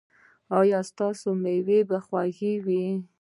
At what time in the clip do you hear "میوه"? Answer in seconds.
1.43-1.79